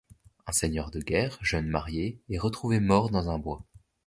Un 0.47 0.51
seigneur 0.51 0.89
de 0.89 0.99
guerre, 0.99 1.37
jeune 1.43 1.67
marié, 1.67 2.19
est 2.27 2.39
retrouvé 2.39 2.79
mort 2.79 3.11
dans 3.11 3.29
un 3.29 3.37
bois. 3.37 3.63